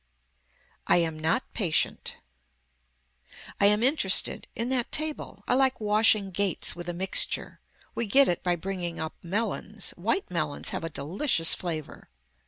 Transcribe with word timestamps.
I 0.87 0.97
AM 0.97 1.19
NOT 1.19 1.53
PATIENT 1.53 2.17
I 3.59 3.67
am 3.67 3.83
interested. 3.83 4.47
In 4.55 4.69
that 4.69 4.91
table. 4.91 5.43
I 5.47 5.53
like 5.53 5.79
washing 5.79 6.31
gates 6.31 6.75
with 6.75 6.89
a 6.89 6.93
mixture. 6.93 7.59
We 7.93 8.07
get 8.07 8.27
it 8.27 8.41
by 8.41 8.55
bringing 8.55 8.99
up 8.99 9.13
melons. 9.21 9.91
White 9.91 10.31
melons 10.31 10.69
have 10.69 10.83
a 10.83 10.89
delicious 10.89 11.53
flavor. 11.53 12.09